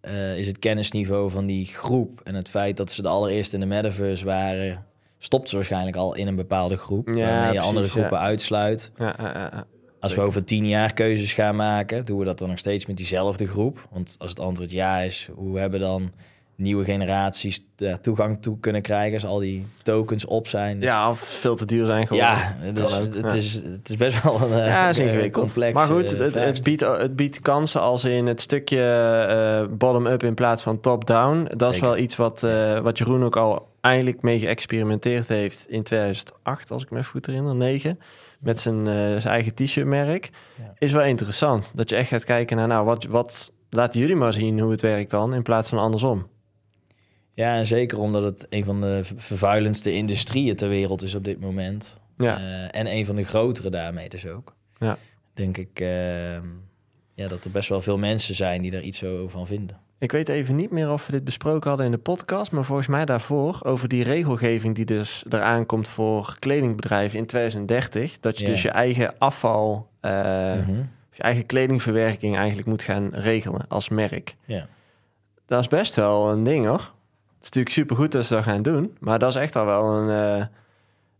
eh, 0.00 0.38
is 0.38 0.46
het 0.46 0.58
kennisniveau 0.58 1.30
van 1.30 1.46
die 1.46 1.64
groep 1.66 2.20
en 2.24 2.34
het 2.34 2.48
feit 2.48 2.76
dat 2.76 2.92
ze 2.92 3.02
de 3.02 3.08
allereerste 3.08 3.54
in 3.54 3.60
de 3.60 3.66
metaverse 3.66 4.24
waren, 4.24 4.84
stopt 5.18 5.48
ze 5.48 5.56
waarschijnlijk 5.56 5.96
al 5.96 6.14
in 6.14 6.26
een 6.26 6.36
bepaalde 6.36 6.76
groep, 6.76 7.06
Ja, 7.08 7.14
waarmee 7.14 7.42
je 7.42 7.48
precies, 7.48 7.66
andere 7.68 7.86
groepen 7.88 8.18
ja. 8.18 8.24
uitsluit. 8.24 8.92
Ja. 8.98 9.66
Als 10.00 10.14
we 10.14 10.20
over 10.20 10.44
tien 10.44 10.68
jaar 10.68 10.92
keuzes 10.92 11.32
gaan 11.32 11.56
maken, 11.56 12.04
doen 12.04 12.18
we 12.18 12.24
dat 12.24 12.38
dan 12.38 12.48
nog 12.48 12.58
steeds 12.58 12.86
met 12.86 12.96
diezelfde 12.96 13.46
groep? 13.46 13.88
Want 13.90 14.16
als 14.18 14.30
het 14.30 14.40
antwoord 14.40 14.70
ja 14.70 14.98
is, 15.00 15.28
hoe 15.34 15.58
hebben 15.58 15.80
dan 15.80 16.12
nieuwe 16.56 16.84
generaties 16.84 17.66
daar 17.76 18.00
toegang 18.00 18.42
toe 18.42 18.60
kunnen 18.60 18.82
krijgen 18.82 19.14
als 19.14 19.24
al 19.24 19.38
die 19.38 19.66
tokens 19.82 20.24
op 20.24 20.48
zijn? 20.48 20.78
Dus 20.78 20.88
ja, 20.88 21.10
of 21.10 21.18
veel 21.18 21.56
te 21.56 21.64
duur 21.64 21.86
zijn 21.86 22.06
geworden. 22.06 22.36
ja, 22.62 22.72
dus 22.72 22.92
het, 22.92 23.14
ja. 23.14 23.32
is, 23.32 23.54
het 23.54 23.88
is 23.88 23.96
best 23.96 24.22
wel 24.22 24.42
een 24.42 24.60
eh, 24.60 24.66
Ja, 24.66 24.92
eh, 24.92 25.30
complex. 25.30 25.74
maar 25.74 25.86
goed, 25.86 26.04
eh, 26.04 26.10
het, 26.10 26.18
het, 26.18 26.32
vraagstuk. 26.32 26.64
biedt, 26.64 26.80
het 26.80 27.16
biedt 27.16 27.40
kansen 27.40 27.80
als 27.80 28.04
in 28.04 28.26
het 28.26 28.40
stukje 28.40 28.82
eh, 29.28 29.76
bottom-up 29.76 30.22
in 30.22 30.34
plaats 30.34 30.62
van 30.62 30.80
top-down. 30.80 31.48
Dat 31.56 31.74
is 31.74 31.80
wel 31.80 31.96
iets 31.96 32.16
wat, 32.16 32.42
eh, 32.42 32.80
wat 32.80 32.98
Jeroen 32.98 33.24
ook 33.24 33.36
al 33.36 33.68
eindelijk 33.80 34.22
mee 34.22 34.38
geëxperimenteerd 34.38 35.28
heeft 35.28 35.66
in 35.68 35.82
2008, 35.82 36.70
als 36.70 36.82
ik 36.82 36.90
me 36.90 36.98
even 36.98 37.10
goed 37.10 37.26
herinner, 37.26 37.54
9. 37.54 37.98
Met 38.40 38.60
zijn, 38.60 38.78
eh, 38.78 38.94
zijn 38.94 39.26
eigen 39.26 39.54
t-shirtmerk. 39.54 40.30
Ja. 40.58 40.72
Is 40.78 40.92
wel 40.92 41.04
interessant. 41.04 41.72
Dat 41.74 41.90
je 41.90 41.96
echt 41.96 42.08
gaat 42.08 42.24
kijken 42.24 42.56
naar, 42.56 42.66
nou, 42.66 42.84
wat, 42.84 43.04
wat 43.04 43.52
laten 43.70 44.00
jullie 44.00 44.16
maar 44.16 44.32
zien 44.32 44.60
hoe 44.60 44.70
het 44.70 44.80
werkt 44.80 45.10
dan, 45.10 45.34
in 45.34 45.42
plaats 45.42 45.68
van 45.68 45.78
andersom. 45.78 46.26
Ja, 47.36 47.56
en 47.56 47.66
zeker 47.66 47.98
omdat 47.98 48.22
het 48.22 48.46
een 48.50 48.64
van 48.64 48.80
de 48.80 49.00
ver- 49.04 49.16
vervuilendste 49.20 49.92
industrieën 49.92 50.56
ter 50.56 50.68
wereld 50.68 51.02
is 51.02 51.14
op 51.14 51.24
dit 51.24 51.40
moment. 51.40 51.98
Ja, 52.18 52.38
Eh, 52.38 52.80
en 52.80 52.86
een 52.86 53.06
van 53.06 53.16
de 53.16 53.24
grotere 53.24 53.70
daarmee 53.70 54.08
dus 54.08 54.26
ook. 54.26 54.54
Ja. 54.78 54.96
Denk 55.34 55.56
ik 55.56 55.80
eh, 55.80 56.32
ja, 57.14 57.28
dat 57.28 57.44
er 57.44 57.50
best 57.50 57.68
wel 57.68 57.82
veel 57.82 57.98
mensen 57.98 58.34
zijn 58.34 58.62
die 58.62 58.70
daar 58.70 58.80
iets 58.80 58.98
zo 58.98 59.28
van 59.28 59.46
vinden. 59.46 59.78
Ik 59.98 60.12
weet 60.12 60.28
even 60.28 60.54
niet 60.56 60.70
meer 60.70 60.90
of 60.92 61.06
we 61.06 61.12
dit 61.12 61.24
besproken 61.24 61.68
hadden 61.68 61.86
in 61.86 61.92
de 61.92 61.98
podcast, 61.98 62.52
maar 62.52 62.64
volgens 62.64 62.88
mij 62.88 63.04
daarvoor 63.04 63.58
over 63.62 63.88
die 63.88 64.02
regelgeving 64.04 64.74
die 64.74 64.84
dus 64.84 65.24
eraan 65.30 65.66
komt 65.66 65.88
voor 65.88 66.36
kledingbedrijven 66.38 67.18
in 67.18 67.26
2030. 67.26 68.20
Dat 68.20 68.38
je 68.38 68.44
dus 68.44 68.62
je 68.62 68.70
eigen 68.70 69.18
afval, 69.18 69.88
eh, 70.00 70.10
Mhm. 70.54 70.72
je 71.12 71.22
eigen 71.22 71.46
kledingverwerking 71.46 72.36
eigenlijk 72.36 72.68
moet 72.68 72.82
gaan 72.82 73.08
regelen 73.12 73.64
als 73.68 73.88
merk. 73.88 74.36
Ja. 74.44 74.66
Dat 75.46 75.60
is 75.60 75.68
best 75.68 75.94
wel 75.94 76.30
een 76.30 76.42
ding 76.44 76.66
hoor. 76.66 76.94
Is 77.46 77.52
natuurlijk 77.52 77.74
supergoed 77.74 78.12
dat 78.12 78.26
ze 78.26 78.34
dat 78.34 78.44
gaan 78.44 78.62
doen, 78.62 78.96
maar 79.00 79.18
dat 79.18 79.28
is 79.28 79.34
echt 79.34 79.56
al 79.56 79.64
wel 79.66 79.92
een, 79.92 80.38
eh, 80.38 80.46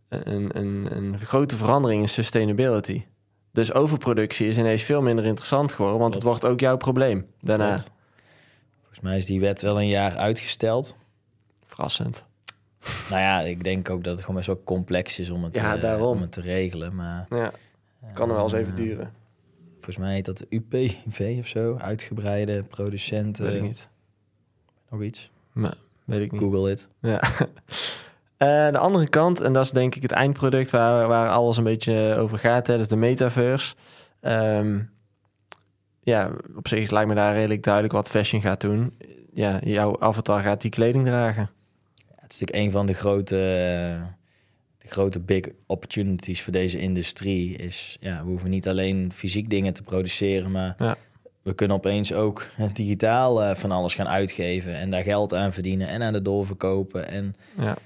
een, 0.09 0.57
een, 0.57 0.87
een 0.97 1.19
grote 1.19 1.55
verandering 1.57 2.01
in 2.01 2.09
sustainability. 2.09 3.03
Dus 3.51 3.73
overproductie 3.73 4.47
is 4.47 4.57
ineens 4.57 4.83
veel 4.83 5.01
minder 5.01 5.25
interessant 5.25 5.71
geworden, 5.71 5.99
want 5.99 6.13
het 6.13 6.23
wordt 6.23 6.45
ook 6.45 6.59
jouw 6.59 6.77
probleem 6.77 7.27
daarna. 7.41 7.67
Klopt. 7.67 7.91
Volgens 8.79 8.99
mij 8.99 9.17
is 9.17 9.25
die 9.25 9.39
wet 9.39 9.61
wel 9.61 9.79
een 9.81 9.87
jaar 9.87 10.17
uitgesteld. 10.17 10.95
Verrassend. 11.65 12.23
Nou 13.09 13.21
ja, 13.21 13.41
ik 13.41 13.63
denk 13.63 13.89
ook 13.89 14.03
dat 14.03 14.11
het 14.13 14.21
gewoon 14.21 14.35
best 14.35 14.47
wel 14.47 14.61
complex 14.63 15.19
is 15.19 15.29
om 15.29 15.43
het, 15.43 15.55
Ja, 15.55 15.75
eh, 15.75 15.81
daarom. 15.81 16.07
om 16.15 16.21
het 16.21 16.31
te 16.31 16.41
regelen. 16.41 16.95
Maar 16.95 17.25
Ja, 17.29 17.51
kan 18.13 18.29
er 18.29 18.35
wel 18.35 18.43
eens 18.43 18.53
even 18.53 18.71
eh, 18.71 18.77
duren. 18.77 19.13
Volgens 19.73 19.97
mij 19.97 20.13
heet 20.13 20.25
dat 20.25 20.45
UPV 20.49 21.35
of 21.39 21.47
zo. 21.47 21.77
Uitgebreide 21.77 22.63
producenten. 22.63 23.43
Weet 23.45 23.53
ik 23.53 23.61
niet. 23.61 23.89
Nog 24.89 25.01
iets. 25.01 25.31
Weet 26.07 26.21
ik 26.21 26.31
niet. 26.31 26.41
Google 26.41 26.71
it. 26.71 26.89
Ja. 27.01 27.21
Eh, 28.37 28.71
de 28.71 28.77
andere 28.77 29.09
kant, 29.09 29.41
en 29.41 29.53
dat 29.53 29.63
is 29.65 29.71
denk 29.71 29.95
ik 29.95 30.01
het 30.01 30.11
eindproduct 30.11 30.69
waar, 30.69 31.07
waar 31.07 31.29
alles 31.29 31.57
een 31.57 31.63
beetje 31.63 32.15
over 32.19 32.37
gaat, 32.37 32.67
hè, 32.67 32.73
dat 32.73 32.81
is 32.81 32.87
de 32.87 32.95
metaverse. 32.95 33.75
Ehm, 34.21 34.79
ja, 36.01 36.31
op 36.55 36.67
zich 36.67 36.91
lijkt 36.91 37.09
me 37.09 37.15
daar 37.15 37.33
redelijk 37.33 37.63
duidelijk 37.63 37.93
wat 37.93 38.09
fashion 38.09 38.41
gaat 38.41 38.61
doen. 38.61 38.97
Ja, 39.33 39.59
jouw 39.63 39.99
avatar 39.99 40.41
gaat 40.41 40.61
die 40.61 40.71
kleding 40.71 41.05
dragen. 41.05 41.49
Ja, 41.95 42.15
het 42.15 42.33
is 42.33 42.39
natuurlijk 42.39 42.65
een 42.67 42.71
van 42.71 42.85
de 42.85 42.93
grote, 42.93 43.35
eh, 43.35 44.01
de 44.77 44.87
grote 44.87 45.19
big 45.19 45.45
opportunities 45.65 46.41
voor 46.41 46.53
deze 46.53 46.79
industrie. 46.79 47.55
Is, 47.57 47.97
ja, 47.99 48.23
we 48.23 48.29
hoeven 48.29 48.49
niet 48.49 48.67
alleen 48.67 49.11
fysiek 49.13 49.49
dingen 49.49 49.73
te 49.73 49.83
produceren, 49.83 50.51
maar 50.51 50.75
Ja. 50.77 50.97
We 51.47 51.53
kunnen 51.53 51.77
opeens 51.77 52.13
ook 52.13 52.47
digitaal 52.73 53.43
eh, 53.43 53.55
van 53.55 53.71
alles 53.71 53.95
gaan 53.95 54.07
uitgeven 54.07 54.73
en 54.75 54.89
daar 54.89 55.03
geld 55.03 55.33
aan 55.33 55.53
verdienen 55.53 55.87
en 55.87 56.01
aan 56.03 56.13
de 56.13 56.21
doorverkopen 56.21 57.07
en 57.07 57.35
Ja, 57.59 57.77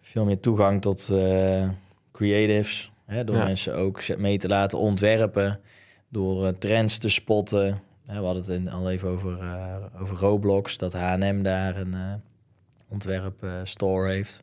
veel 0.00 0.24
meer 0.24 0.40
toegang 0.40 0.80
tot 0.82 1.08
eh, 1.12 1.68
creatives. 2.12 2.90
Hè, 3.06 3.24
door 3.24 3.36
Ja. 3.36 3.44
mensen 3.44 3.74
ook 3.74 4.16
mee 4.16 4.38
te 4.38 4.48
laten 4.48 4.78
ontwerpen, 4.78 5.60
door 6.08 6.46
eh, 6.46 6.52
trends 6.58 6.98
te 6.98 7.08
spotten. 7.08 7.78
We 8.06 8.12
hadden 8.14 8.36
het 8.42 8.48
in- 8.48 8.70
al 8.70 8.90
even 8.90 9.08
over, 9.08 9.38
over 10.00 10.16
Roblox, 10.16 10.76
dat 10.76 10.92
H&M 10.92 11.42
daar 11.42 11.76
een 11.76 11.94
ontwerp 12.88 13.46
store 13.64 14.10
heeft. 14.12 14.42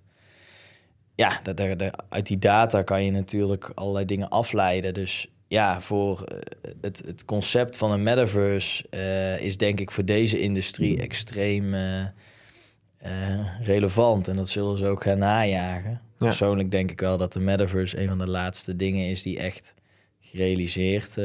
Ja, 1.15 1.39
dat, 1.43 1.57
dat- 1.57 1.79
dat- 1.79 2.03
uit 2.09 2.27
die 2.27 2.37
data 2.39 2.81
kan 2.83 3.03
je 3.05 3.11
natuurlijk 3.11 3.71
allerlei 3.75 4.05
dingen 4.05 4.29
afleiden. 4.29 4.93
Dus 4.93 5.27
ja, 5.47 5.81
voor 5.81 6.21
eh, 6.23 6.39
het, 6.81 7.03
het 7.05 7.25
concept 7.25 7.77
van 7.77 7.91
een 7.91 8.03
metaverse 8.03 8.85
eh, 8.89 9.39
is 9.39 9.57
denk 9.57 9.79
ik 9.79 9.91
voor 9.91 10.05
deze 10.05 10.39
industrie 10.39 11.01
extreem 11.01 11.73
eh, 11.73 12.05
relevant. 13.61 14.27
En 14.27 14.35
dat 14.35 14.49
zullen 14.49 14.77
ze 14.77 14.87
ook 14.87 15.03
gaan 15.03 15.17
najagen. 15.17 16.01
Persoonlijk 16.17 16.71
denk 16.71 16.91
ik 16.91 16.99
wel 16.99 17.17
dat 17.17 17.33
de 17.33 17.39
metaverse 17.39 18.01
een 18.01 18.07
van 18.07 18.17
de 18.17 18.27
laatste 18.27 18.75
dingen 18.75 19.09
is 19.09 19.21
die 19.21 19.39
echt 19.39 19.73
gerealiseerd 20.19 21.17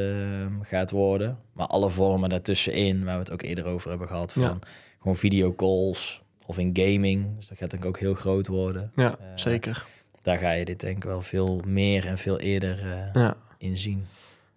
gaat 0.63 0.91
worden. 0.91 1.39
Maar 1.53 1.67
alle 1.67 1.91
vormen 1.91 2.29
daartussenin, 2.29 3.05
waar 3.05 3.15
we 3.15 3.21
het 3.21 3.31
ook 3.33 3.43
eerder 3.43 3.65
over 3.65 3.91
hebben 3.91 4.09
gehad, 4.09 4.33
van 4.33 4.43
Ja. 4.43 4.59
gewoon 4.99 5.17
videocalls 5.17 6.23
of 6.47 6.59
in 6.59 6.71
gaming. 6.73 7.37
Dus 7.37 7.49
dat 7.49 7.59
gaat 7.59 7.71
denk 7.71 7.83
ik 7.83 7.89
ook 7.89 7.99
heel 7.99 8.15
groot 8.15 8.47
worden. 8.47 8.93
ja 8.97 9.19
zeker. 9.35 9.87
Daar 10.23 10.39
ga 10.39 10.51
je 10.53 10.65
dit 10.65 10.81
denk 10.81 10.97
ik 10.97 11.05
wel 11.05 11.23
veel 11.23 11.63
meer 11.67 12.07
en 12.07 12.19
veel 12.19 12.39
eerder 12.39 12.87
Ja. 13.13 13.37
In 13.61 13.77
zien. 13.77 14.07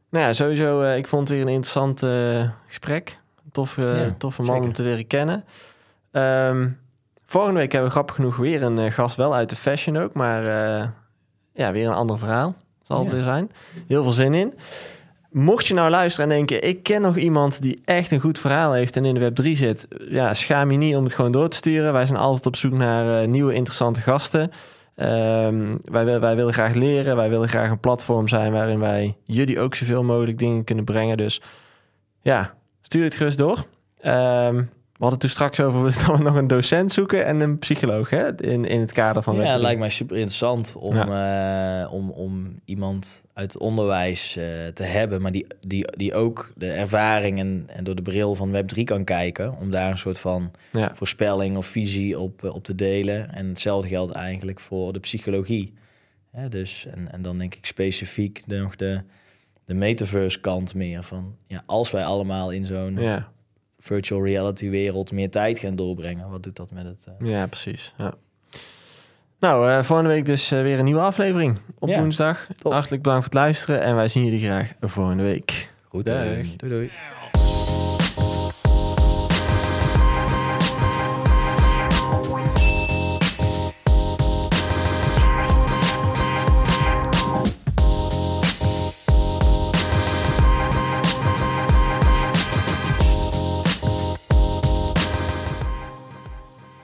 Nou 0.09 0.25
ja, 0.25 0.33
sowieso, 0.33 0.81
eh, 0.81 0.97
ik 0.97 1.07
vond 1.07 1.27
het 1.27 1.37
weer 1.37 1.47
een 1.47 1.53
interessant 1.53 2.03
eh, 2.03 2.49
gesprek. 2.67 3.19
Toffe, 3.51 3.81
Ja, 3.81 4.15
toffe 4.17 4.41
man 4.41 4.51
zeker. 4.51 4.67
om 4.67 4.73
te 4.73 4.83
leren 4.83 5.07
kennen. 5.07 5.43
Ehm, 6.11 6.67
volgende 7.25 7.59
week 7.59 7.71
hebben 7.71 7.89
we 7.89 7.95
grappig 7.95 8.15
genoeg 8.15 8.35
weer 8.37 8.63
een 8.63 8.79
eh, 8.79 8.91
gast, 8.91 9.15
wel 9.15 9.35
uit 9.35 9.49
de 9.49 9.55
fashion 9.55 9.97
ook, 9.97 10.13
maar 10.13 10.45
eh, 10.81 10.87
ja, 11.53 11.71
weer 11.71 11.87
een 11.87 11.93
ander 11.93 12.17
verhaal. 12.19 12.55
Zal 12.83 12.99
het 12.99 13.07
Ja. 13.07 13.13
weer 13.13 13.23
zijn. 13.23 13.51
Heel 13.87 14.03
veel 14.03 14.11
zin 14.11 14.33
in. 14.33 14.53
Mocht 15.31 15.67
je 15.67 15.73
nou 15.73 15.89
luisteren 15.89 16.29
en 16.29 16.35
denken, 16.35 16.67
ik 16.67 16.83
ken 16.83 17.01
nog 17.01 17.17
iemand 17.17 17.61
die 17.61 17.81
echt 17.85 18.11
een 18.11 18.19
goed 18.19 18.39
verhaal 18.39 18.73
heeft 18.73 18.95
en 18.95 19.05
in 19.05 19.13
de 19.15 19.31
Web3 19.31 19.51
zit, 19.51 19.87
ja, 20.09 20.33
schaam 20.33 20.71
je 20.71 20.77
niet 20.77 20.95
om 20.95 21.03
het 21.03 21.13
gewoon 21.13 21.31
door 21.31 21.49
te 21.49 21.57
sturen. 21.57 21.93
Wij 21.93 22.05
zijn 22.05 22.19
altijd 22.19 22.45
op 22.45 22.55
zoek 22.55 22.73
naar 22.73 23.21
eh, 23.21 23.27
nieuwe 23.27 23.53
interessante 23.53 24.01
gasten. 24.01 24.51
Ehm, 24.95 25.77
wij, 25.81 26.19
wij 26.19 26.35
willen 26.35 26.53
graag 26.53 26.73
leren. 26.73 27.15
Wij 27.15 27.29
willen 27.29 27.49
graag 27.49 27.69
een 27.69 27.79
platform 27.79 28.27
zijn 28.27 28.51
waarin 28.51 28.79
wij 28.79 29.17
jullie 29.23 29.59
ook 29.59 29.75
zoveel 29.75 30.03
mogelijk 30.03 30.37
dingen 30.37 30.63
kunnen 30.63 30.85
brengen. 30.85 31.17
Dus 31.17 31.41
ja, 32.21 32.53
stuur 32.81 33.03
het 33.03 33.15
gerust 33.15 33.37
door. 33.37 33.65
Ehm, 33.99 34.63
hadden 35.03 35.11
het 35.11 35.19
toen 35.19 35.29
straks 35.29 35.59
over 35.59 35.83
dat 36.07 36.17
we 36.17 36.23
nog 36.23 36.35
een 36.35 36.47
docent 36.47 36.91
zoeken 36.91 37.25
en 37.25 37.39
een 37.39 37.57
psycholoog 37.59 38.09
hè? 38.09 38.41
In, 38.41 38.65
in 38.65 38.79
het 38.79 38.91
kader 38.91 39.23
van 39.23 39.35
ja, 39.35 39.41
Web3. 39.41 39.51
het 39.51 39.61
lijkt 39.61 39.79
mij 39.79 39.89
super 39.89 40.15
interessant 40.15 40.75
om, 40.75 40.97
eh, 40.97 41.93
om, 41.93 42.09
om 42.09 42.59
iemand 42.65 43.25
uit 43.33 43.53
het 43.53 43.61
onderwijs 43.61 44.37
eh, 44.37 44.45
te 44.73 44.83
hebben, 44.83 45.21
maar 45.21 45.31
die, 45.31 45.47
die, 45.67 45.97
die 45.97 46.13
ook 46.13 46.51
de 46.55 46.71
ervaring 46.71 47.39
en, 47.39 47.63
en 47.67 47.83
door 47.83 47.95
de 47.95 48.01
bril 48.01 48.35
van 48.35 48.55
Web3 48.55 48.83
kan 48.83 49.03
kijken, 49.03 49.57
om 49.57 49.71
daar 49.71 49.91
een 49.91 49.97
soort 49.97 50.19
van 50.19 50.51
Ja. 50.71 50.95
voorspelling 50.95 51.57
of 51.57 51.65
visie 51.65 52.19
op, 52.19 52.43
eh, 52.43 52.55
op 52.55 52.63
te 52.63 52.75
delen. 52.75 53.33
En 53.33 53.47
hetzelfde 53.47 53.87
geldt 53.87 54.11
eigenlijk 54.11 54.59
voor 54.59 54.93
de 54.93 54.99
psychologie. 54.99 55.73
Dus, 56.49 56.85
en, 56.85 57.11
en 57.11 57.21
dan 57.21 57.37
denk 57.37 57.55
ik 57.55 57.65
specifiek 57.65 58.41
nog 58.45 58.75
de, 58.75 59.01
de 59.65 59.73
metaverse 59.73 60.39
kant 60.39 60.75
meer 60.75 61.03
van, 61.03 61.35
ja, 61.47 61.63
als 61.65 61.91
wij 61.91 62.03
allemaal 62.03 62.51
in 62.51 62.65
zo'n 62.65 62.95
Ja, 62.99 63.31
virtual 63.83 64.23
reality 64.23 64.69
wereld 64.69 65.11
meer 65.11 65.29
tijd 65.29 65.59
gaan 65.59 65.75
doorbrengen, 65.75 66.29
wat 66.29 66.43
doet 66.43 66.55
dat 66.55 66.71
met 66.71 66.83
het... 66.85 67.07
eh, 67.19 67.27
ja 67.29 67.47
precies. 67.47 67.93
Ja. 67.97 68.13
Nou, 69.39 69.69
eh, 69.69 69.83
volgende 69.83 70.11
week 70.11 70.25
dus 70.25 70.51
eh, 70.51 70.61
weer 70.61 70.79
een 70.79 70.85
nieuwe 70.85 70.99
aflevering 71.01 71.57
op 71.79 71.89
Ja, 71.89 71.99
woensdag. 71.99 72.47
tof. 72.57 72.73
Hartelijk 72.73 73.01
bedankt 73.03 73.25
voor 73.25 73.33
het 73.33 73.43
luisteren 73.43 73.81
en 73.81 73.95
wij 73.95 74.07
zien 74.07 74.23
jullie 74.25 74.43
graag 74.45 74.71
volgende 74.81 75.23
week. 75.23 75.71
Goed, 75.87 76.05
Dag. 76.05 76.25
doei 76.55 76.71
doei. 76.73 76.91